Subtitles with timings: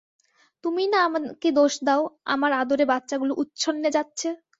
[0.63, 2.01] তুমিই না আমাকে দোষ দাও
[2.27, 4.27] আমার আদরে বাচ্চাগুলো উচ্ছন্নে যাচ্ছে।